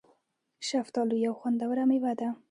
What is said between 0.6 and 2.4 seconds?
شفتالو یو خوندوره مېوه ده